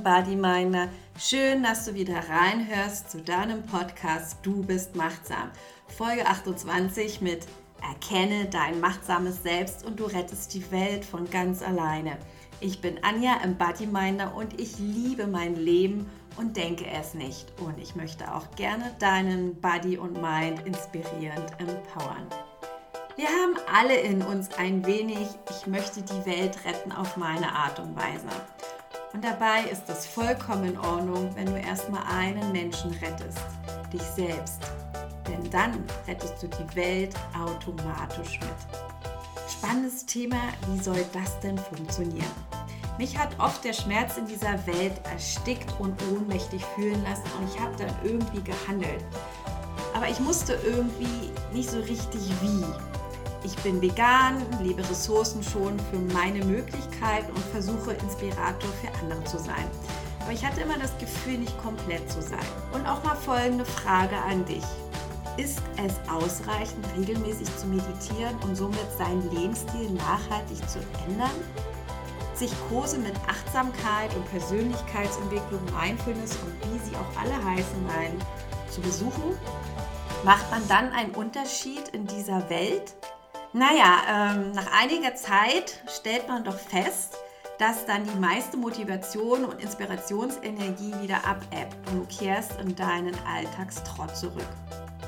[0.00, 0.88] Bodyminder.
[1.18, 5.50] Schön, dass du wieder reinhörst zu deinem Podcast Du bist machtsam.
[5.86, 7.46] Folge 28 mit
[7.82, 12.16] Erkenne dein machtsames Selbst und du rettest die Welt von ganz alleine.
[12.60, 17.52] Ich bin Anja im Bodyminder und ich liebe mein Leben und denke es nicht.
[17.60, 22.26] Und ich möchte auch gerne deinen Body und Mind inspirierend empowern.
[23.16, 27.78] Wir haben alle in uns ein wenig, ich möchte die Welt retten auf meine Art
[27.78, 28.28] und Weise.
[29.12, 33.38] Und dabei ist es vollkommen in Ordnung, wenn du erstmal einen Menschen rettest,
[33.92, 34.62] dich selbst.
[35.28, 39.50] Denn dann rettest du die Welt automatisch mit.
[39.50, 42.32] Spannendes Thema, wie soll das denn funktionieren?
[42.96, 47.60] Mich hat oft der Schmerz in dieser Welt erstickt und ohnmächtig fühlen lassen und ich
[47.60, 49.04] habe dann irgendwie gehandelt.
[49.94, 52.64] Aber ich musste irgendwie nicht so richtig wie.
[53.44, 59.38] Ich bin vegan, lebe Ressourcen schon für meine Möglichkeiten und versuche Inspirator für andere zu
[59.38, 59.68] sein.
[60.20, 62.38] Aber ich hatte immer das Gefühl, nicht komplett zu sein.
[62.72, 64.62] Und auch mal folgende Frage an dich.
[65.36, 71.30] Ist es ausreichend, regelmäßig zu meditieren und somit seinen Lebensstil nachhaltig zu ändern?
[72.34, 78.22] Sich Kurse mit Achtsamkeit und Persönlichkeitsentwicklung, Mindfulness und wie sie auch alle heißen meinen,
[78.70, 79.36] zu besuchen?
[80.24, 82.94] Macht man dann einen Unterschied in dieser Welt?
[83.54, 87.18] Naja, ähm, nach einiger Zeit stellt man doch fest,
[87.58, 94.16] dass dann die meiste Motivation und Inspirationsenergie wieder abebbt und du kehrst in deinen Alltagstrott
[94.16, 94.48] zurück.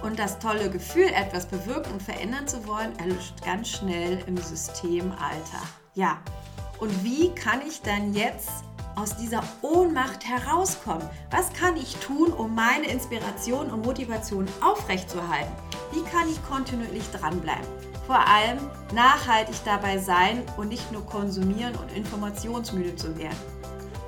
[0.02, 5.10] Und das tolle Gefühl, etwas bewirken und verändern zu wollen, erlischt ganz schnell im System
[5.12, 5.66] Alltag.
[5.94, 6.18] Ja,
[6.78, 8.50] und wie kann ich dann jetzt
[8.94, 11.08] aus dieser Ohnmacht herauskommen?
[11.30, 15.52] Was kann ich tun, um meine Inspiration und Motivation aufrechtzuerhalten?
[15.92, 17.83] Wie kann ich kontinuierlich dranbleiben?
[18.06, 18.58] Vor allem
[18.92, 23.38] nachhaltig dabei sein und nicht nur konsumieren und informationsmüde zu werden.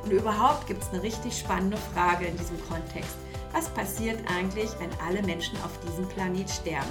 [0.04, 3.16] Und überhaupt gibt es eine richtig spannende Frage in diesem Kontext.
[3.52, 6.90] Was passiert eigentlich, wenn alle Menschen auf diesem Planet sterben?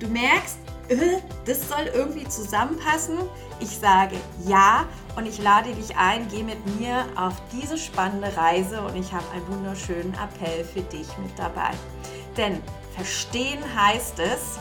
[0.00, 0.58] Du merkst,
[0.88, 3.18] äh, das soll irgendwie zusammenpassen.
[3.60, 4.86] Ich sage ja
[5.16, 9.24] und ich lade dich ein, geh mit mir auf diese spannende Reise und ich habe
[9.32, 11.70] einen wunderschönen Appell für dich mit dabei.
[12.36, 12.60] Denn
[12.94, 14.58] verstehen heißt es,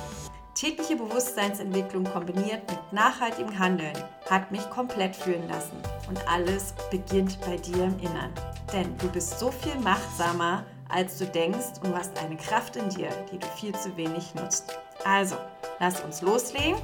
[0.55, 3.97] Tägliche Bewusstseinsentwicklung kombiniert mit nachhaltigem Handeln
[4.29, 5.77] hat mich komplett fühlen lassen.
[6.07, 8.31] Und alles beginnt bei dir im Innern.
[8.71, 12.87] Denn du bist so viel machtsamer, als du denkst und du hast eine Kraft in
[12.89, 14.77] dir, die du viel zu wenig nutzt.
[15.03, 15.35] Also,
[15.79, 16.77] lass uns loslegen.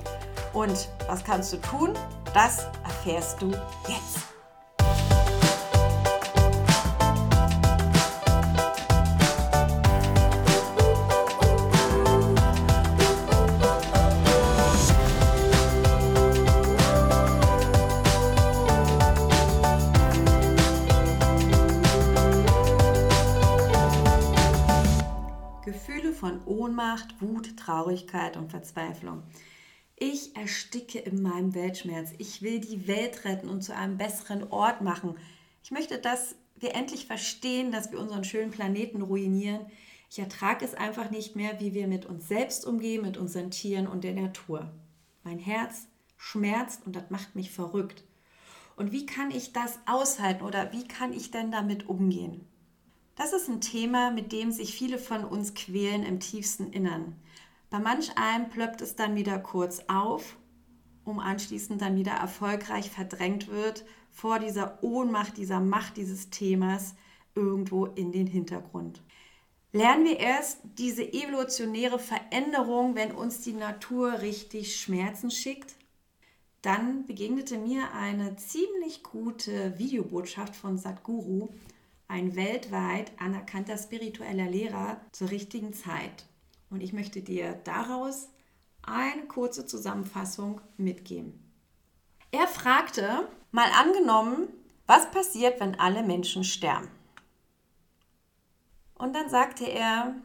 [0.53, 1.93] Und was kannst du tun?
[2.33, 3.51] Das erfährst du
[3.87, 4.38] jetzt.
[26.89, 29.21] Ohnmacht, Wut, Traurigkeit und Verzweiflung.
[29.95, 32.13] Ich ersticke in meinem Weltschmerz.
[32.17, 35.15] Ich will die Welt retten und zu einem besseren Ort machen.
[35.63, 39.67] Ich möchte, dass wir endlich verstehen, dass wir unseren schönen Planeten ruinieren.
[40.09, 43.85] Ich ertrage es einfach nicht mehr, wie wir mit uns selbst umgehen, mit unseren Tieren
[43.85, 44.71] und der Natur.
[45.23, 45.85] Mein Herz
[46.17, 48.03] schmerzt und das macht mich verrückt.
[48.75, 52.47] Und wie kann ich das aushalten oder wie kann ich denn damit umgehen?
[53.19, 57.17] Das ist ein Thema, mit dem sich viele von uns quälen im tiefsten Innern.
[57.69, 60.37] Bei manch einem plöppt es dann wieder kurz auf,
[61.03, 66.95] um anschließend dann wieder erfolgreich verdrängt wird vor dieser Ohnmacht, dieser Macht dieses Themas
[67.35, 69.01] irgendwo in den Hintergrund.
[69.73, 75.75] Lernen wir erst diese evolutionäre Veränderung, wenn uns die Natur richtig Schmerzen schickt?
[76.61, 81.49] Dann begegnete mir eine ziemlich gute Videobotschaft von Sadhguru,
[82.09, 86.25] ein weltweit anerkannter spiritueller Lehrer zur richtigen Zeit.
[86.69, 88.29] Und ich möchte dir daraus
[88.81, 91.39] eine kurze Zusammenfassung mitgeben.
[92.31, 94.47] Er fragte, mal angenommen,
[94.87, 96.89] was passiert, wenn alle Menschen sterben?
[98.95, 100.15] Und dann sagte er,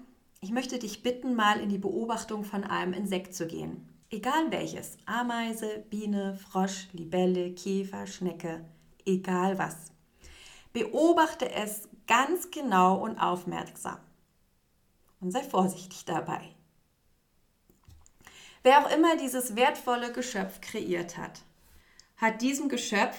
[0.40, 3.88] ich möchte dich bitten, mal in die Beobachtung von einem Insekt zu gehen.
[4.10, 8.64] Egal welches, Ameise, Biene, Frosch, Libelle, Käfer, Schnecke,
[9.04, 9.93] egal was.
[10.74, 13.98] Beobachte es ganz genau und aufmerksam.
[15.20, 16.40] Und sei vorsichtig dabei.
[18.64, 21.42] Wer auch immer dieses wertvolle Geschöpf kreiert hat,
[22.16, 23.16] hat diesem Geschöpf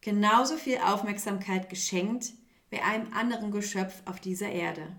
[0.00, 2.32] genauso viel Aufmerksamkeit geschenkt
[2.68, 4.96] wie einem anderen Geschöpf auf dieser Erde.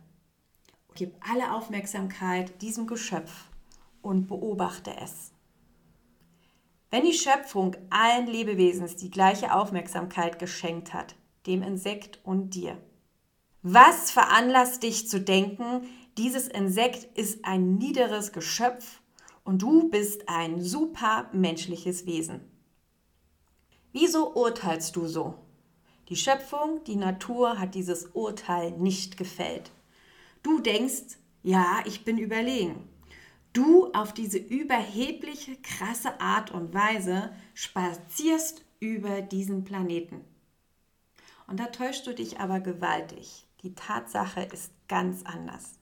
[0.96, 3.50] Gib alle Aufmerksamkeit diesem Geschöpf
[4.02, 5.32] und beobachte es.
[6.92, 11.16] Wenn die Schöpfung allen Lebewesen die gleiche Aufmerksamkeit geschenkt hat,
[11.46, 12.78] dem Insekt und dir.
[13.62, 15.88] Was veranlasst dich zu denken,
[16.18, 19.02] dieses Insekt ist ein niederes Geschöpf
[19.44, 22.42] und du bist ein super menschliches Wesen?
[23.92, 25.36] Wieso urteilst du so?
[26.10, 29.72] Die Schöpfung, die Natur hat dieses Urteil nicht gefällt.
[30.42, 32.88] Du denkst, ja, ich bin überlegen.
[33.54, 40.24] Du auf diese überhebliche, krasse Art und Weise spazierst über diesen Planeten.
[41.50, 43.48] Und da täuschst du dich aber gewaltig.
[43.64, 45.80] Die Tatsache ist ganz anders.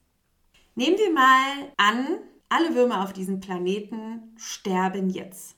[0.75, 2.19] Nehmen wir mal an,
[2.49, 5.55] alle Würmer auf diesem Planeten sterben jetzt.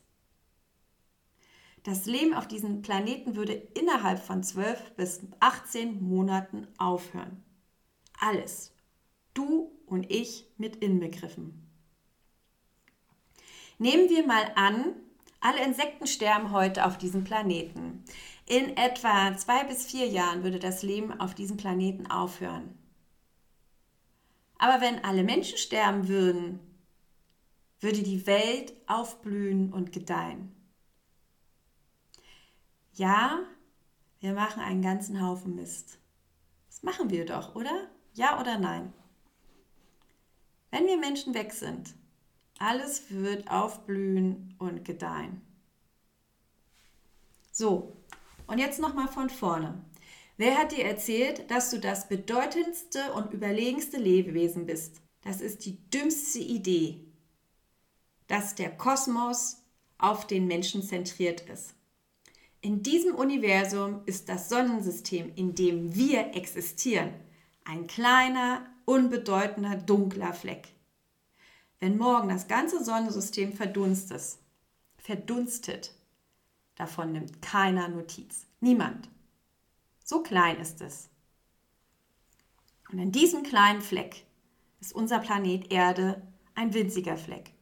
[1.84, 7.42] Das Leben auf diesem Planeten würde innerhalb von 12 bis 18 Monaten aufhören.
[8.18, 8.72] Alles.
[9.32, 11.66] Du und ich mit inbegriffen.
[13.78, 14.94] Nehmen wir mal an,
[15.40, 18.04] alle Insekten sterben heute auf diesem Planeten.
[18.50, 22.76] In etwa zwei bis vier Jahren würde das Leben auf diesem Planeten aufhören.
[24.58, 26.58] Aber wenn alle Menschen sterben würden,
[27.78, 30.52] würde die Welt aufblühen und gedeihen.
[32.94, 33.38] Ja,
[34.18, 36.00] wir machen einen ganzen Haufen Mist.
[36.66, 37.88] Das machen wir doch, oder?
[38.14, 38.92] Ja oder nein?
[40.72, 41.94] Wenn wir Menschen weg sind,
[42.58, 45.40] alles wird aufblühen und gedeihen.
[47.52, 47.96] So,
[48.50, 49.80] und jetzt nochmal von vorne.
[50.36, 55.00] Wer hat dir erzählt, dass du das bedeutendste und überlegenste Lebewesen bist?
[55.22, 57.04] Das ist die dümmste Idee,
[58.26, 59.58] dass der Kosmos
[59.98, 61.74] auf den Menschen zentriert ist.
[62.60, 67.12] In diesem Universum ist das Sonnensystem, in dem wir existieren,
[67.64, 70.68] ein kleiner, unbedeutender, dunkler Fleck.
[71.78, 74.38] Wenn morgen das ganze Sonnensystem verdunstet,
[74.98, 75.94] verdunstet,
[76.80, 78.46] davon nimmt keiner Notiz.
[78.60, 79.08] Niemand.
[80.04, 81.08] So klein ist es.
[82.90, 84.24] Und in diesem kleinen Fleck
[84.80, 87.52] ist unser Planet Erde ein winziger Fleck.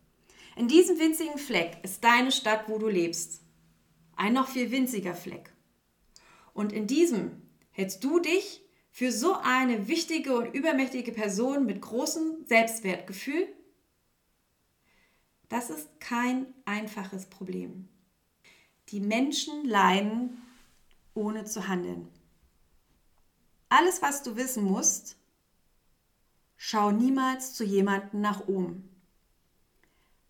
[0.57, 3.43] In diesem winzigen Fleck ist deine Stadt, wo du lebst.
[4.17, 5.53] Ein noch viel winziger Fleck.
[6.55, 12.47] Und in diesem hältst du dich für so eine wichtige und übermächtige Person mit großem
[12.47, 13.49] Selbstwertgefühl
[15.49, 17.89] das ist kein einfaches Problem.
[18.89, 20.43] Die Menschen leiden,
[21.15, 22.09] ohne zu handeln.
[23.69, 25.17] Alles, was du wissen musst,
[26.57, 28.89] schau niemals zu jemandem nach oben.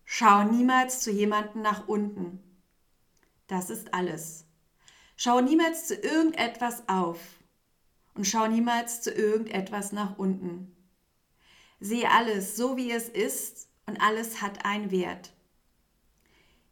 [0.03, 2.43] Schau niemals zu jemandem nach unten.
[3.47, 4.45] Das ist alles.
[5.15, 7.19] Schau niemals zu irgendetwas auf
[8.13, 10.75] und schau niemals zu irgendetwas nach unten.
[11.79, 15.31] Sehe alles so, wie es ist und alles hat einen Wert.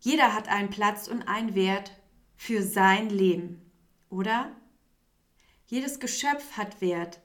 [0.08, 1.92] Jeder hat einen Platz und einen Wert
[2.38, 3.70] für sein Leben,
[4.10, 4.56] oder?
[5.66, 7.20] Jedes Geschöpf hat Wert.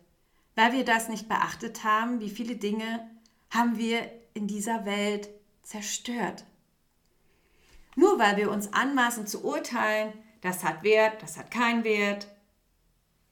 [0.56, 3.08] Weil wir das nicht beachtet haben, wie viele Dinge
[3.50, 5.29] haben wir in dieser Welt
[5.62, 6.44] zerstört.
[7.94, 12.26] Nur weil wir uns anmaßen zu urteilen, das hat Wert, das hat keinen Wert.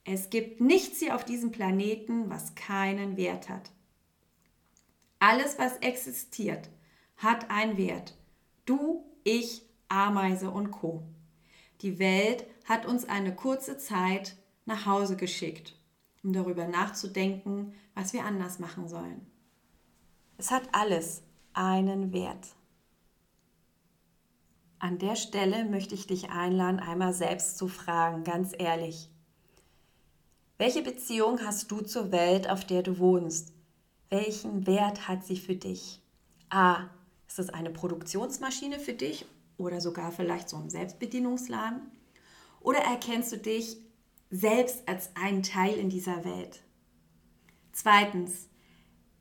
[0.05, 3.69] Es gibt nichts hier auf diesem Planeten, was keinen Wert hat.
[5.19, 6.69] Alles, was existiert,
[7.17, 8.15] hat einen Wert.
[8.65, 11.03] Du, ich, Ameise und Co.
[11.81, 14.35] Die Welt hat uns eine kurze Zeit
[14.65, 15.75] nach Hause geschickt,
[16.23, 19.25] um darüber nachzudenken, was wir anders machen sollen.
[20.37, 21.23] Es hat alles
[21.53, 22.47] einen Wert.
[24.79, 29.09] An der Stelle möchte ich dich einladen, einmal selbst zu fragen, ganz ehrlich.
[30.57, 33.53] Welche Beziehung hast du zur Welt, auf der du wohnst?
[34.11, 35.99] welchen Wert hat sie für dich?
[36.49, 36.89] A,
[37.31, 41.81] ist es eine Produktionsmaschine für dich oder sogar vielleicht so ein Selbstbedienungsladen?
[42.59, 43.77] Oder erkennst du dich
[44.29, 46.61] selbst als einen Teil in dieser Welt?
[47.71, 48.49] Zweitens,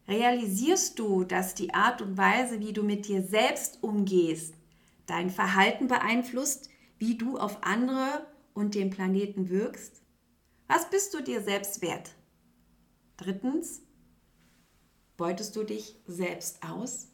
[0.08, 4.54] realisierst du, dass die Art und Weise, wie du mit dir selbst umgehst,
[5.06, 10.02] dein Verhalten beeinflusst, wie du auf andere und den Planeten wirkst?
[10.66, 12.10] Was bist du dir selbst wert?
[13.16, 13.82] Drittens,
[15.16, 17.09] Beutest du dich selbst aus?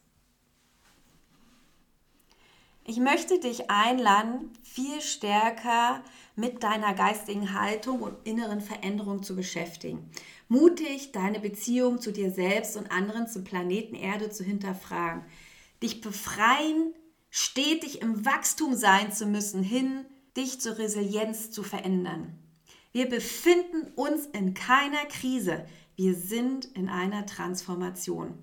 [2.88, 6.04] Ich möchte dich einladen, viel stärker
[6.36, 10.08] mit deiner geistigen Haltung und inneren Veränderung zu beschäftigen.
[10.46, 15.24] Mutig deine Beziehung zu dir selbst und anderen zum Planeten Erde zu hinterfragen.
[15.82, 16.94] Dich befreien,
[17.28, 20.04] stetig im Wachstum sein zu müssen, hin
[20.36, 22.38] dich zur Resilienz zu verändern.
[22.92, 25.66] Wir befinden uns in keiner Krise.
[25.96, 28.38] Wir sind in einer Transformation.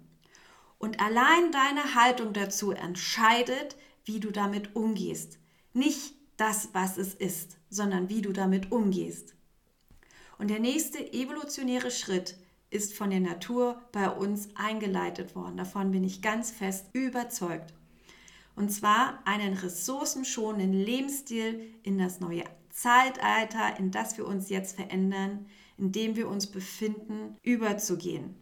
[0.79, 5.39] Und allein deine Haltung dazu entscheidet, wie du damit umgehst.
[5.73, 9.35] Nicht das, was es ist, sondern wie du damit umgehst.
[10.37, 12.35] Und der nächste evolutionäre Schritt
[12.69, 15.57] ist von der Natur bei uns eingeleitet worden.
[15.57, 17.73] Davon bin ich ganz fest überzeugt.
[18.55, 25.45] Und zwar einen ressourcenschonenden Lebensstil in das neue Zeitalter, in das wir uns jetzt verändern,
[25.77, 28.35] in dem wir uns befinden, überzugehen.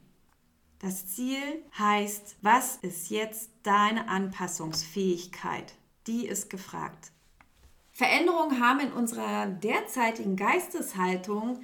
[0.81, 1.37] Das Ziel
[1.77, 5.75] heißt, was ist jetzt deine Anpassungsfähigkeit?
[6.07, 7.11] Die ist gefragt.
[7.91, 11.61] Veränderungen haben in unserer derzeitigen Geisteshaltung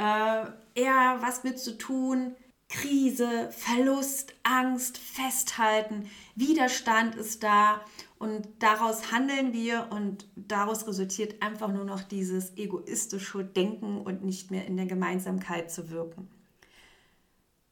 [0.00, 2.34] äh, eher was mit zu tun.
[2.68, 7.80] Krise, Verlust, Angst, Festhalten, Widerstand ist da
[8.18, 14.50] und daraus handeln wir und daraus resultiert einfach nur noch dieses egoistische Denken und nicht
[14.50, 16.28] mehr in der Gemeinsamkeit zu wirken.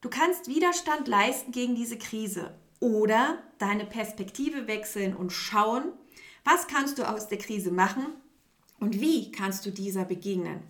[0.05, 5.95] Du kannst Widerstand leisten gegen diese Krise oder deine Perspektive wechseln und schauen,
[6.45, 8.09] was kannst du aus der Krise machen
[8.81, 10.61] und wie kannst du dieser begegnen.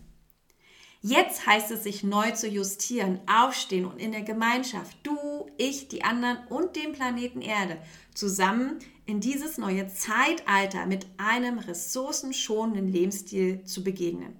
[1.07, 6.03] Jetzt heißt es, sich neu zu justieren, aufstehen und in der Gemeinschaft, du, ich, die
[6.03, 7.77] anderen und den Planeten Erde,
[8.15, 14.35] zusammen in dieses neue Zeitalter mit einem ressourcenschonenden Lebensstil zu begegnen.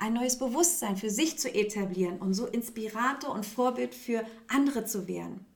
[0.00, 5.06] Ein neues Bewusstsein für sich zu etablieren und so Inspirator und Vorbild für andere zu
[5.06, 5.46] werden.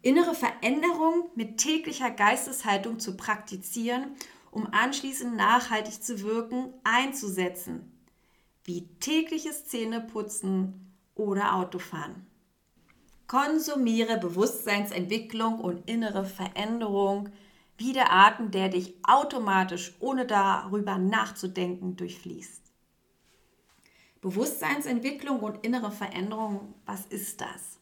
[0.00, 4.06] Innere Veränderung mit täglicher Geisteshaltung zu praktizieren,
[4.50, 7.93] um anschließend nachhaltig zu wirken, einzusetzen
[8.64, 12.26] wie tägliches Zähneputzen oder Autofahren.
[13.26, 17.30] Konsumiere Bewusstseinsentwicklung und innere Veränderung
[17.76, 22.62] wie der Atem, der dich automatisch, ohne darüber nachzudenken, durchfließt.
[24.20, 27.78] Bewusstseinsentwicklung und innere Veränderung, was ist das?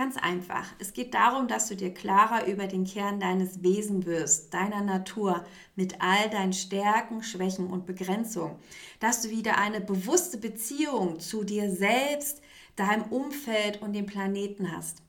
[0.00, 0.64] Ganz einfach.
[0.78, 5.44] Es geht darum, dass du dir klarer über den Kern deines Wesens wirst, deiner Natur,
[5.76, 8.56] mit all deinen Stärken, Schwächen und Begrenzungen.
[8.98, 12.40] Dass du wieder eine bewusste Beziehung zu dir selbst,
[12.76, 15.02] deinem Umfeld und dem Planeten hast.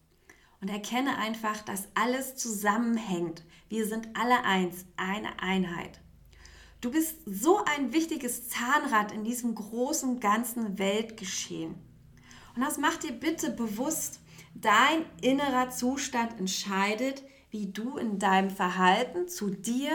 [0.59, 3.45] Und erkenne einfach, dass alles zusammenhängt.
[3.69, 6.01] Wir sind alle eins, eine Einheit.
[6.81, 11.75] Du bist so ein wichtiges Zahnrad in diesem großen ganzen Weltgeschehen.
[12.57, 14.20] Und das macht dir bitte bewusst,
[14.53, 19.91] Dein innerer Zustand entscheidet, wie du in deinem Verhalten zu dir,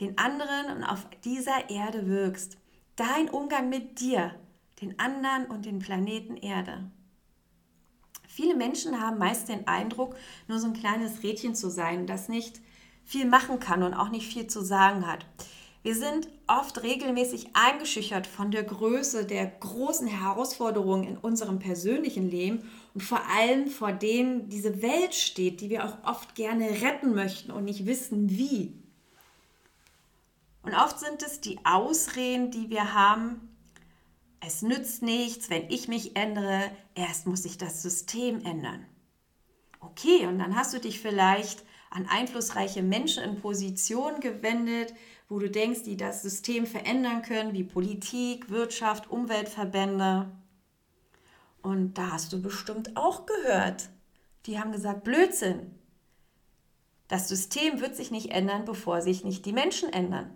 [0.00, 2.58] den anderen und auf dieser Erde wirkst.
[2.96, 4.34] Dein Umgang mit dir,
[4.80, 6.90] den anderen und den Planeten Erde.
[8.26, 10.14] Viele Menschen haben meist den Eindruck,
[10.46, 12.60] nur so ein kleines Rädchen zu sein, das nicht
[13.04, 15.26] viel machen kann und auch nicht viel zu sagen hat.
[15.82, 22.68] Wir sind oft regelmäßig eingeschüchtert von der Größe der großen Herausforderungen in unserem persönlichen Leben
[22.94, 27.50] und vor allem vor denen diese Welt steht, die wir auch oft gerne retten möchten
[27.50, 28.74] und nicht wissen wie.
[30.62, 33.56] Und oft sind es die Ausreden, die wir haben.
[34.40, 36.70] Es nützt nichts, wenn ich mich ändere.
[36.94, 38.84] Erst muss sich das System ändern.
[39.80, 44.94] Okay, und dann hast du dich vielleicht an einflussreiche Menschen in Positionen gewendet,
[45.28, 50.30] wo du denkst, die das System verändern können, wie Politik, Wirtschaft, Umweltverbände.
[51.68, 53.90] Und da hast du bestimmt auch gehört.
[54.46, 55.74] Die haben gesagt, Blödsinn.
[57.08, 60.30] Das System wird sich nicht ändern, bevor sich nicht die Menschen ändern.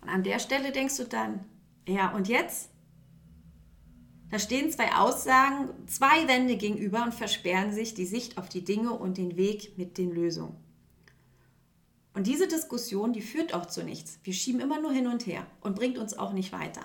[0.00, 1.44] Und an der Stelle denkst du dann,
[1.88, 2.70] ja, und jetzt?
[4.30, 8.92] Da stehen zwei Aussagen, zwei Wände gegenüber und versperren sich die Sicht auf die Dinge
[8.92, 10.54] und den Weg mit den Lösungen.
[12.14, 14.20] Und diese Diskussion, die führt auch zu nichts.
[14.22, 16.82] Wir schieben immer nur hin und her und bringt uns auch nicht weiter.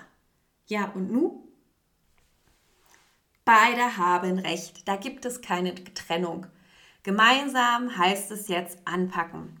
[0.66, 1.45] Ja, und nu?
[3.46, 4.88] Beide haben recht.
[4.88, 6.48] Da gibt es keine Trennung.
[7.04, 9.56] Gemeinsam heißt es jetzt anpacken.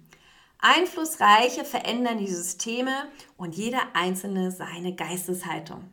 [0.58, 5.84] Einflussreiche verändern die Systeme und jeder Einzelne seine Geisteshaltung.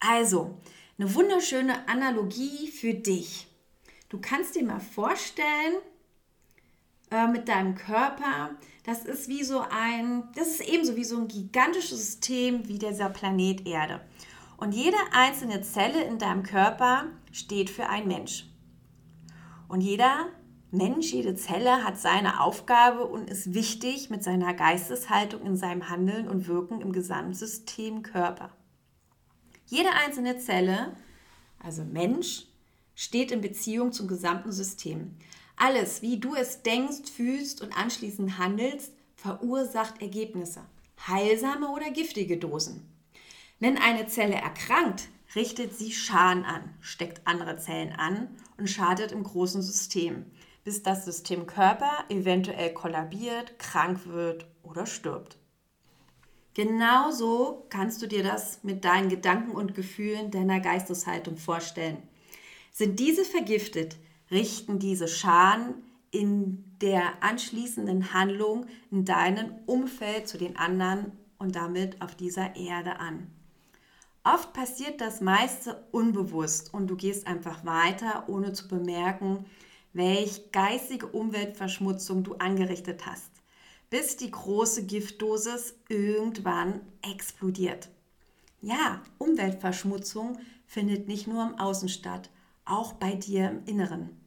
[0.00, 0.58] Also,
[0.98, 3.46] eine wunderschöne Analogie für dich.
[4.10, 5.76] Du kannst dir mal vorstellen,
[7.10, 8.50] äh, mit deinem Körper,
[8.84, 13.08] das ist wie so ein, das ist ebenso wie so ein gigantisches System wie dieser
[13.08, 14.02] Planet Erde.
[14.58, 18.46] Und jede einzelne Zelle in deinem Körper steht für ein Mensch.
[19.68, 20.26] Und jeder
[20.72, 26.28] Mensch, jede Zelle hat seine Aufgabe und ist wichtig mit seiner Geisteshaltung in seinem Handeln
[26.28, 28.50] und Wirken im Gesamtsystem Körper.
[29.66, 30.96] Jede einzelne Zelle,
[31.58, 32.46] also Mensch,
[32.94, 35.16] steht in Beziehung zum gesamten System.
[35.56, 40.62] Alles, wie du es denkst, fühlst und anschließend handelst, verursacht Ergebnisse,
[41.06, 42.88] heilsame oder giftige Dosen.
[43.60, 49.22] Wenn eine Zelle erkrankt, richtet sie Schaden an, steckt andere Zellen an und schadet im
[49.22, 50.24] großen System,
[50.64, 55.36] bis das System Körper eventuell kollabiert, krank wird oder stirbt.
[56.54, 62.02] Genauso kannst du dir das mit deinen Gedanken und Gefühlen deiner Geisteshaltung vorstellen.
[62.72, 63.98] Sind diese vergiftet,
[64.30, 65.74] richten diese Schaden
[66.10, 72.98] in der anschließenden Handlung in deinem Umfeld zu den anderen und damit auf dieser Erde
[72.98, 73.30] an.
[74.22, 79.46] Oft passiert das meiste unbewusst und du gehst einfach weiter, ohne zu bemerken,
[79.92, 83.30] welch geistige Umweltverschmutzung du angerichtet hast,
[83.88, 87.88] bis die große Giftdosis irgendwann explodiert.
[88.60, 92.28] Ja, Umweltverschmutzung findet nicht nur im Außen statt,
[92.66, 94.20] auch bei dir im Inneren.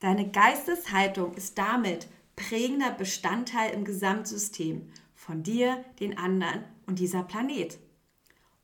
[0.00, 7.78] Deine Geisteshaltung ist damit prägender Bestandteil im Gesamtsystem von dir, den anderen und dieser Planet.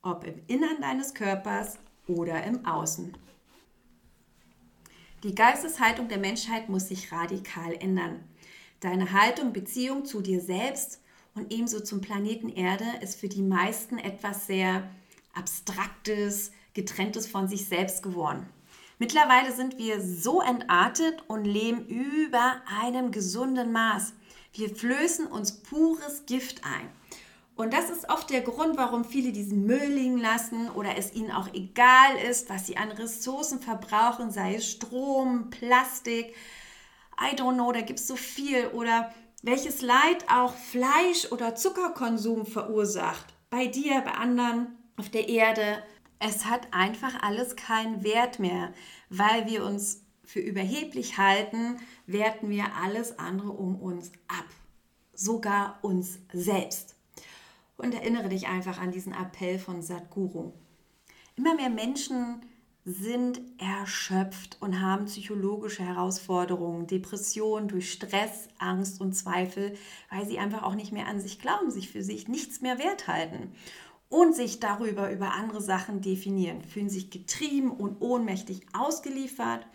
[0.02, 3.14] Ob im Innern deines Körpers oder im Außen.
[5.23, 8.25] Die Geisteshaltung der Menschheit muss sich radikal ändern.
[8.80, 11.02] Deine Haltung, Beziehung zu dir selbst
[11.35, 14.88] und ebenso zum Planeten Erde ist für die meisten etwas sehr
[15.35, 18.49] Abstraktes, getrenntes von sich selbst geworden.
[18.99, 24.14] Mittlerweile sind wir so entartet und leben über einem gesunden Maß.
[24.54, 26.88] Wir flößen uns pures Gift ein.
[27.60, 31.30] Und das ist oft der Grund, warum viele diesen Müll liegen lassen oder es ihnen
[31.30, 36.34] auch egal ist, was sie an Ressourcen verbrauchen, sei es Strom, Plastik,
[37.20, 38.68] I don't know, da gibt es so viel.
[38.68, 39.12] Oder
[39.42, 43.26] welches Leid auch Fleisch- oder Zuckerkonsum verursacht.
[43.50, 45.82] Bei dir, bei anderen auf der Erde,
[46.18, 48.72] es hat einfach alles keinen Wert mehr,
[49.10, 51.76] weil wir uns für überheblich halten,
[52.06, 54.46] werten wir alles andere um uns ab,
[55.12, 56.96] sogar uns selbst.
[57.80, 60.52] Und erinnere dich einfach an diesen Appell von Sadhguru.
[61.37, 62.42] Immer mehr Menschen
[62.84, 69.75] sind erschöpft und haben psychologische Herausforderungen, Depressionen durch Stress, Angst und Zweifel,
[70.10, 73.06] weil sie einfach auch nicht mehr an sich glauben, sich für sich nichts mehr wert
[73.06, 73.52] halten
[74.10, 79.66] und sich darüber über andere Sachen definieren, fühlen sich getrieben und ohnmächtig ausgeliefert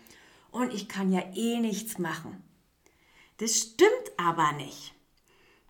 [0.52, 2.42] und ich kann ja eh nichts machen.
[3.38, 4.95] Das stimmt aber nicht.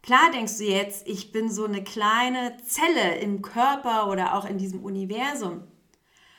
[0.07, 4.57] Klar denkst du jetzt, ich bin so eine kleine Zelle im Körper oder auch in
[4.57, 5.64] diesem Universum.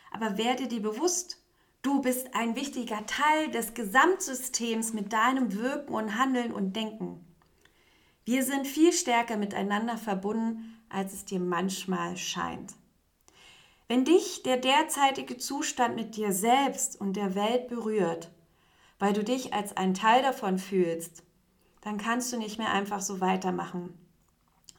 [0.09, 1.43] Aber werde dir bewusst,
[1.81, 7.25] du bist ein wichtiger Teil des Gesamtsystems mit deinem Wirken und Handeln und Denken.
[8.23, 12.73] Wir sind viel stärker miteinander verbunden, als es dir manchmal scheint.
[13.89, 18.31] Wenn dich der derzeitige Zustand mit dir selbst und der Welt berührt,
[18.97, 21.26] weil du dich als ein Teil davon fühlst,
[21.87, 23.93] dann kannst du nicht mehr einfach so weitermachen,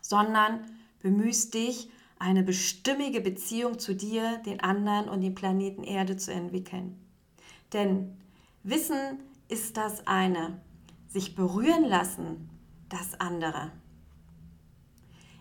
[0.03, 0.61] sondern
[1.01, 7.03] bemühst dich, eine bestimmige Beziehung zu dir, den anderen und dem Planeten Erde zu entwickeln.
[7.73, 8.19] Denn
[8.63, 10.61] Wissen ist das eine,
[11.07, 12.51] sich berühren lassen
[12.91, 13.73] das andere.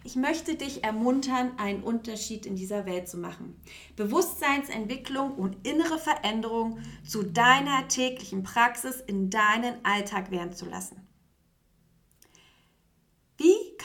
[0.06, 3.60] Ich möchte dich ermuntern, einen Unterschied in dieser Welt zu machen.
[3.98, 11.07] Bewusstseinsentwicklung und innere Veränderung zu deiner täglichen Praxis in deinen Alltag werden zu lassen.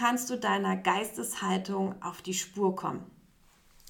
[0.03, 3.09] Kannst du deiner Geisteshaltung auf die Spur kommen?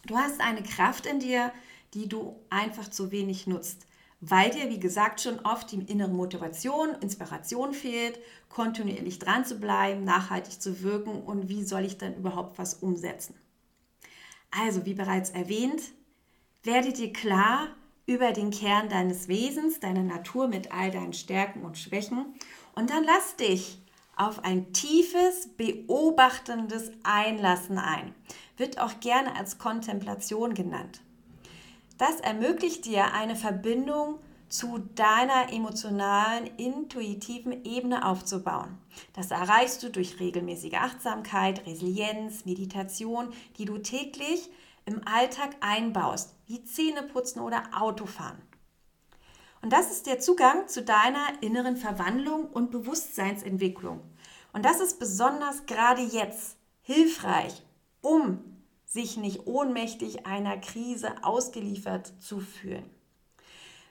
[0.05, 1.51] Du hast eine Kraft in dir,
[1.95, 3.87] die du einfach zu wenig nutzt
[4.25, 8.21] weil dir, wie gesagt, schon oft die innere Motivation, Inspiration fehlt,
[8.51, 13.35] kontinuierlich dran zu bleiben, nachhaltig zu wirken und wie soll ich dann überhaupt was umsetzen.
[14.53, 15.83] Also, wie bereits erwähnt,
[16.63, 17.67] werde dir klar
[18.07, 22.27] über den Kern deines Wesens, deiner Natur mit all deinen Stärken und Schwächen
[22.77, 23.82] und dann lass dich
[24.27, 28.15] auf ein tiefes, beobachtendes Einlassen ein.
[28.57, 31.01] Wird auch gerne als Kontemplation genannt.
[31.99, 38.79] Das ermöglicht dir eine Verbindung zu deiner emotionalen, intuitiven Ebene aufzubauen.
[39.15, 44.51] Das erreichst du durch regelmäßige Achtsamkeit, Resilienz, Meditation, die du täglich
[44.85, 48.43] im Alltag einbaust, wie Zähneputzen oder Autofahren.
[49.63, 54.01] Und das ist der Zugang zu deiner inneren Verwandlung und Bewusstseinsentwicklung.
[54.53, 57.65] Und das ist besonders gerade jetzt hilfreich,
[58.01, 58.45] um
[58.85, 62.89] sich nicht ohnmächtig einer Krise ausgeliefert zu fühlen.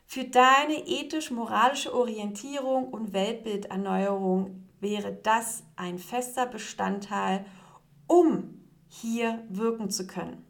[0.05, 7.45] Für deine ethisch-moralische Orientierung und Weltbilderneuerung wäre das ein fester Bestandteil,
[8.07, 10.45] um hier wirken zu können.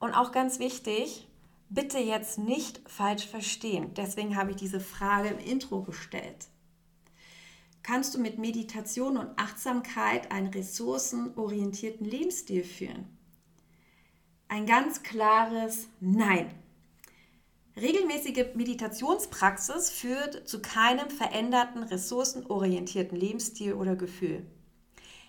[0.00, 1.28] Und auch ganz wichtig,
[1.70, 3.94] bitte jetzt nicht falsch verstehen.
[3.94, 6.48] Deswegen habe ich diese Frage im Intro gestellt
[7.84, 13.06] kannst du mit Meditation und Achtsamkeit einen ressourcenorientierten Lebensstil führen?
[14.48, 16.52] Ein ganz klares Nein.
[17.76, 24.46] Regelmäßige Meditationspraxis führt zu keinem veränderten, ressourcenorientierten Lebensstil oder Gefühl.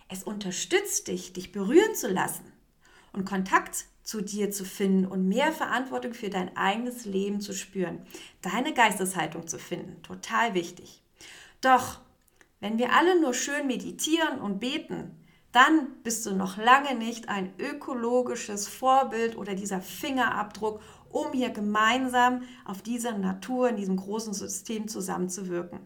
[0.10, 2.52] Es unterstützt dich, dich berühren zu lassen
[3.13, 8.06] und Kontakt zu dir zu finden und mehr Verantwortung für dein eigenes Leben zu spüren.
[8.41, 10.04] Deine Geisteshaltung zu finden.
[10.04, 11.02] Total wichtig.
[11.62, 12.00] Doch,
[12.65, 17.54] wenn wir alle nur schön meditieren und beten, dann bist du noch lange nicht ein
[17.60, 24.88] ökologisches Vorbild oder dieser Fingerabdruck, um hier gemeinsam auf dieser Natur, in diesem großen System
[24.88, 25.78] zusammenzuwirken.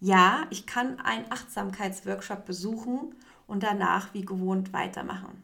[0.00, 3.14] Ja, ich kann einen Achtsamkeitsworkshop besuchen
[3.46, 5.42] und danach wie gewohnt weitermachen.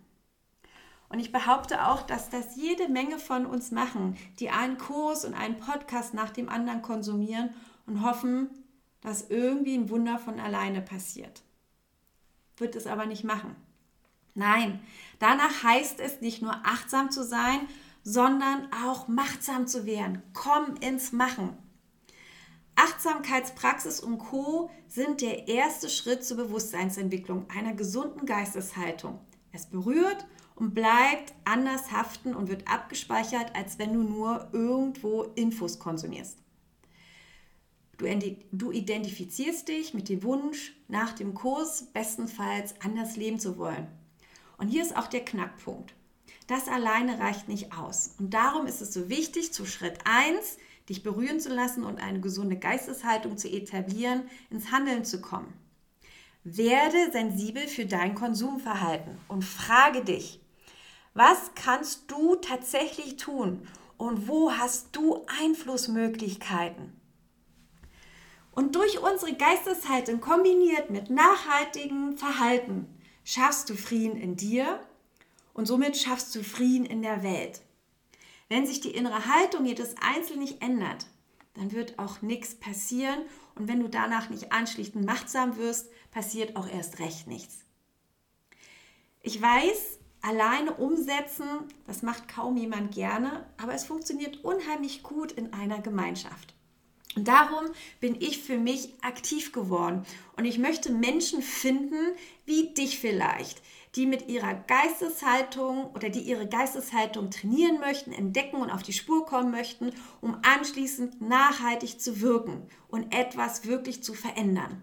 [1.08, 5.32] Und ich behaupte auch, dass das jede Menge von uns machen, die einen Kurs und
[5.32, 7.54] einen Podcast nach dem anderen konsumieren
[7.86, 8.50] und hoffen,
[9.00, 11.42] dass irgendwie ein Wunder von alleine passiert.
[12.56, 13.56] Wird es aber nicht machen.
[14.34, 14.80] Nein,
[15.18, 17.60] danach heißt es nicht nur achtsam zu sein,
[18.02, 20.22] sondern auch machtsam zu werden.
[20.32, 21.56] Komm ins Machen.
[22.76, 29.20] Achtsamkeitspraxis und Co sind der erste Schritt zur Bewusstseinsentwicklung einer gesunden Geisteshaltung.
[29.52, 35.78] Es berührt und bleibt anders haften und wird abgespeichert, als wenn du nur irgendwo Infos
[35.78, 36.38] konsumierst.
[38.00, 43.88] Du, du identifizierst dich mit dem Wunsch, nach dem Kurs bestenfalls anders leben zu wollen.
[44.56, 45.92] Und hier ist auch der Knackpunkt.
[46.46, 48.14] Das alleine reicht nicht aus.
[48.18, 50.56] Und darum ist es so wichtig, zu Schritt 1
[50.88, 55.52] dich berühren zu lassen und eine gesunde Geisteshaltung zu etablieren, ins Handeln zu kommen.
[56.42, 60.40] Werde sensibel für dein Konsumverhalten und frage dich,
[61.12, 66.99] was kannst du tatsächlich tun und wo hast du Einflussmöglichkeiten?
[68.52, 72.86] Und durch unsere Geisteshaltung kombiniert mit nachhaltigem Verhalten
[73.24, 74.80] schaffst du Frieden in dir
[75.54, 77.62] und somit schaffst du Frieden in der Welt.
[78.48, 81.06] Wenn sich die innere Haltung jedes Einzelnen nicht ändert,
[81.54, 83.20] dann wird auch nichts passieren
[83.54, 87.64] und wenn du danach nicht anschließend machtsam wirst, passiert auch erst recht nichts.
[89.22, 91.46] Ich weiß, Alleine umsetzen,
[91.86, 96.54] das macht kaum jemand gerne, aber es funktioniert unheimlich gut in einer Gemeinschaft.
[97.16, 97.66] Und darum
[97.98, 100.04] bin ich für mich aktiv geworden.
[100.36, 102.14] Und ich möchte Menschen finden,
[102.46, 103.60] wie dich vielleicht,
[103.96, 109.26] die mit ihrer Geisteshaltung oder die ihre Geisteshaltung trainieren möchten, entdecken und auf die Spur
[109.26, 114.82] kommen möchten, um anschließend nachhaltig zu wirken und etwas wirklich zu verändern.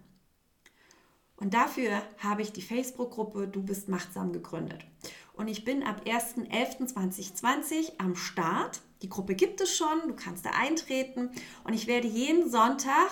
[1.37, 4.85] Und dafür habe ich die Facebook-Gruppe Du bist machtsam gegründet.
[5.33, 8.81] Und ich bin ab 1.11.2020 am Start.
[9.01, 11.29] Die Gruppe gibt es schon, du kannst da eintreten.
[11.63, 13.09] Und ich werde jeden Sonntag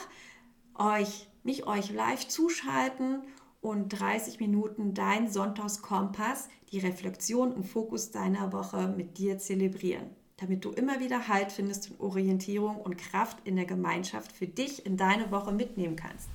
[0.75, 3.21] euch, mich euch live zuschalten
[3.61, 10.65] und 30 Minuten dein Sonntagskompass, die Reflexion und Fokus deiner Woche mit dir zelebrieren damit
[10.65, 14.97] du immer wieder Halt findest und Orientierung und Kraft in der Gemeinschaft für dich in
[14.97, 16.29] deine Woche mitnehmen kannst.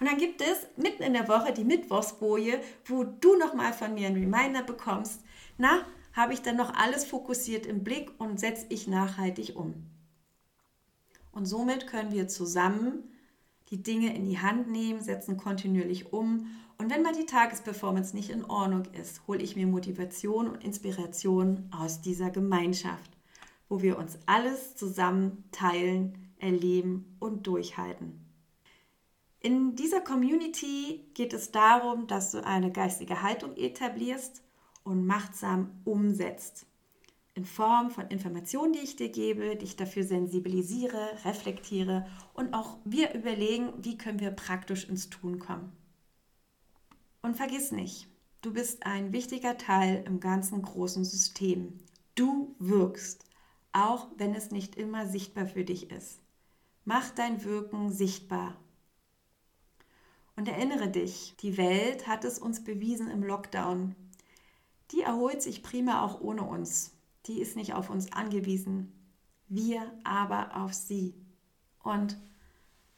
[0.00, 4.08] Und dann gibt es mitten in der Woche die Mittwochsboje, wo du nochmal von mir
[4.08, 5.22] einen Reminder bekommst,
[5.58, 9.74] na, habe ich dann noch alles fokussiert im Blick und setze ich nachhaltig um.
[11.32, 13.04] Und somit können wir zusammen
[13.70, 16.46] die Dinge in die Hand nehmen, setzen kontinuierlich um.
[16.76, 21.70] Und wenn mal die Tagesperformance nicht in Ordnung ist, hole ich mir Motivation und Inspiration
[21.70, 23.16] aus dieser Gemeinschaft,
[23.70, 28.22] wo wir uns alles zusammen teilen, erleben und durchhalten.
[29.40, 34.41] In dieser Community geht es darum, dass du eine geistige Haltung etablierst
[34.84, 36.66] und machtsam umsetzt.
[37.34, 42.76] In Form von Informationen, die ich dir gebe, die ich dafür sensibilisiere, reflektiere und auch
[42.84, 45.72] wir überlegen, wie können wir praktisch ins Tun kommen.
[47.22, 48.08] Und vergiss nicht,
[48.42, 51.78] du bist ein wichtiger Teil im ganzen großen System.
[52.14, 53.24] Du wirkst,
[53.72, 56.20] auch wenn es nicht immer sichtbar für dich ist.
[56.84, 58.56] Mach dein Wirken sichtbar.
[60.36, 63.94] Und erinnere dich, die Welt hat es uns bewiesen im Lockdown
[64.92, 66.92] die erholt sich prima auch ohne uns.
[67.26, 68.92] Die ist nicht auf uns angewiesen.
[69.48, 71.14] Wir aber auf sie.
[71.82, 72.16] Und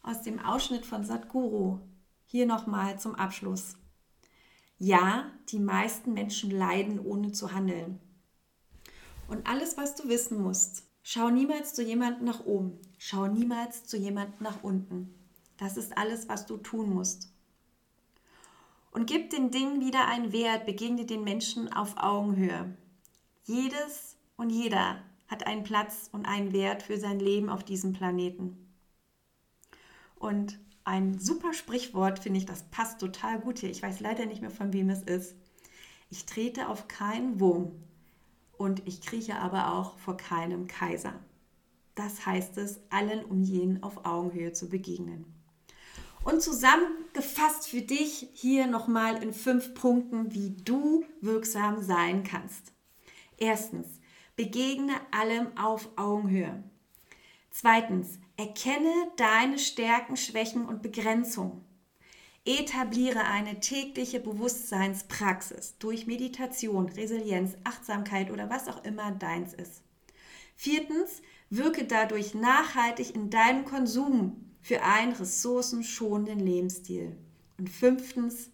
[0.01, 1.79] aus dem Ausschnitt von Sadhguru
[2.25, 3.77] hier nochmal zum Abschluss.
[4.77, 7.99] Ja, die meisten Menschen leiden, ohne zu handeln.
[9.27, 13.97] Und alles, was du wissen musst, schau niemals zu jemandem nach oben, schau niemals zu
[13.97, 15.15] jemandem nach unten.
[15.57, 17.34] Das ist alles, was du tun musst
[18.95, 22.77] und gib den Dingen wieder einen Wert, begegne den Menschen auf Augenhöhe.
[23.43, 28.73] Jedes und jeder hat einen Platz und einen Wert für sein Leben auf diesem Planeten.
[30.15, 33.69] Und ein super Sprichwort finde ich, das passt total gut hier.
[33.69, 35.35] Ich weiß leider nicht mehr, von wem es ist.
[36.09, 37.73] Ich trete auf keinen Wurm
[38.57, 41.19] und ich krieche aber auch vor keinem Kaiser.
[41.95, 45.34] Das heißt es, allen um jeden auf Augenhöhe zu begegnen.
[46.25, 52.73] Und zusammengefasst für dich hier nochmal in fünf Punkten, wie du wirksam sein kannst.
[53.37, 54.01] Erstens,
[54.35, 56.63] begegne allem auf Augenhöhe.
[57.51, 61.63] Zweitens, erkenne deine Stärken, Schwächen und Begrenzungen.
[62.43, 69.83] Etabliere eine tägliche Bewusstseinspraxis durch Meditation, Resilienz, Achtsamkeit oder was auch immer deins ist.
[70.55, 77.15] Viertens, wirke dadurch nachhaltig in deinem Konsum für einen ressourcenschonenden Lebensstil.
[77.59, 78.49] Und fünftens,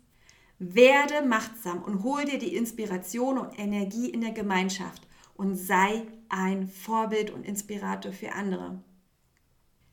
[0.60, 6.67] werde machtsam und hol dir die Inspiration und Energie in der Gemeinschaft und sei ein
[6.67, 8.84] Vorbild und Inspirator für andere.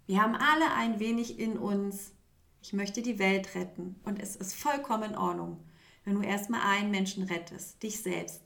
[0.06, 2.10] Wir haben alle ein wenig in uns.
[2.62, 5.60] Ich möchte die Welt retten und es ist vollkommen in Ordnung,
[6.04, 8.42] wenn du erstmal einen Menschen rettest, dich selbst.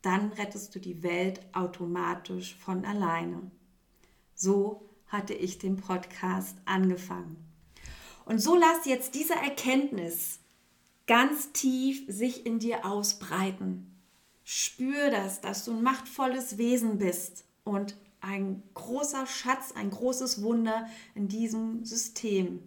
[0.00, 3.50] Dann rettest du die Welt automatisch von alleine.
[4.36, 7.36] So hatte ich den Podcast angefangen.
[8.24, 10.40] Und so lass jetzt diese Erkenntnis
[11.06, 13.96] ganz tief sich in dir ausbreiten.
[14.44, 20.88] Spür das, dass du ein machtvolles Wesen bist und ein großer Schatz, ein großes Wunder
[21.14, 22.62] in diesem System.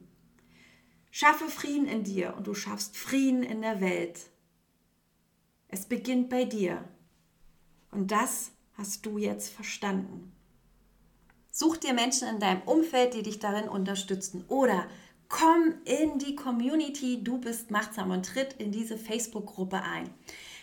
[1.12, 4.30] Schaffe Frieden in dir und du schaffst Frieden in der Welt.
[5.68, 6.88] Es beginnt bei dir.
[7.92, 10.32] Und das hast du jetzt verstanden.
[11.62, 14.46] Such dir Menschen in deinem Umfeld, die dich darin unterstützen.
[14.48, 14.86] Oder
[15.28, 20.10] komm in die Community, du bist machtsam und tritt in diese Facebook-Gruppe ein.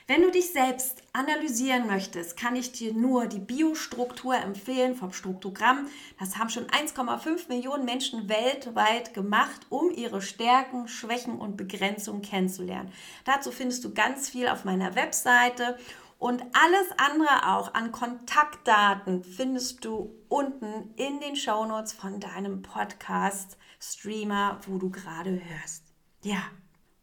[0.06, 5.86] Wenn du dich selbst analysieren möchtest, kann ich dir nur die Biostruktur empfehlen vom Struktogramm.
[6.18, 12.90] Das haben schon 1,5 Millionen Menschen weltweit gemacht, um ihre Stärken, Schwächen und Begrenzungen kennenzulernen.
[13.26, 15.76] Dazu findest du ganz viel auf meiner Webseite
[16.18, 23.58] und alles andere auch an Kontaktdaten findest du unten in den Shownotes von deinem Podcast
[23.80, 25.84] Streamer, wo du gerade hörst.
[26.22, 26.42] Ja,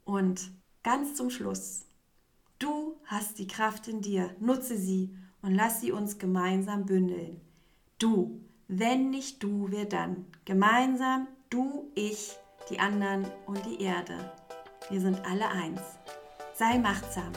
[0.03, 1.85] und ganz zum Schluss.
[2.57, 7.39] Du hast die Kraft in dir, nutze sie und lass sie uns gemeinsam bündeln.
[7.99, 10.25] Du, wenn nicht du, wer dann?
[10.45, 12.37] Gemeinsam, du, ich,
[12.69, 14.31] die anderen und die Erde.
[14.89, 15.81] Wir sind alle eins.
[16.55, 17.31] Sei machtsam.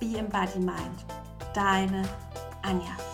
[0.00, 1.19] Be Embody Mind.
[1.54, 2.02] Deine
[2.62, 3.09] Anja.